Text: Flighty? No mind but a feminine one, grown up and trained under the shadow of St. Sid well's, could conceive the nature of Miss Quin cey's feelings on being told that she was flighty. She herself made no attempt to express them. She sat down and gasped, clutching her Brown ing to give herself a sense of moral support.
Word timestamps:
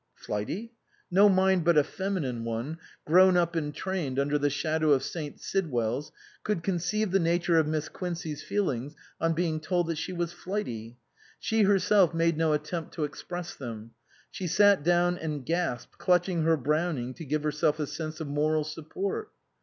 Flighty? 0.15 0.73
No 1.11 1.29
mind 1.29 1.63
but 1.63 1.77
a 1.77 1.83
feminine 1.83 2.43
one, 2.43 2.79
grown 3.05 3.37
up 3.37 3.55
and 3.55 3.71
trained 3.71 4.17
under 4.17 4.39
the 4.39 4.49
shadow 4.49 4.93
of 4.93 5.03
St. 5.03 5.39
Sid 5.39 5.69
well's, 5.69 6.11
could 6.43 6.63
conceive 6.63 7.11
the 7.11 7.19
nature 7.19 7.59
of 7.59 7.67
Miss 7.67 7.87
Quin 7.87 8.15
cey's 8.15 8.41
feelings 8.41 8.95
on 9.19 9.33
being 9.33 9.59
told 9.59 9.85
that 9.85 9.99
she 9.99 10.11
was 10.11 10.33
flighty. 10.33 10.97
She 11.39 11.61
herself 11.61 12.15
made 12.15 12.35
no 12.35 12.51
attempt 12.51 12.95
to 12.95 13.03
express 13.03 13.53
them. 13.53 13.91
She 14.31 14.47
sat 14.47 14.81
down 14.81 15.19
and 15.19 15.45
gasped, 15.45 15.99
clutching 15.99 16.41
her 16.45 16.57
Brown 16.57 16.97
ing 16.97 17.13
to 17.13 17.23
give 17.23 17.43
herself 17.43 17.79
a 17.79 17.85
sense 17.85 18.19
of 18.19 18.25
moral 18.27 18.63
support. 18.63 19.29